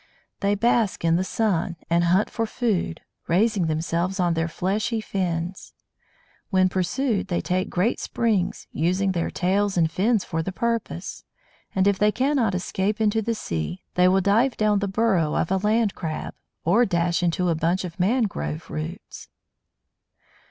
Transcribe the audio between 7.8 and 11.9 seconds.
springs, using their tails and fins for the purpose; and